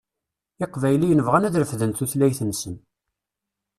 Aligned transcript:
Iqbayliyen 0.65 1.23
bɣan 1.25 1.47
ad 1.47 1.55
refden 1.61 1.91
tutlayt-nsen. 1.93 2.75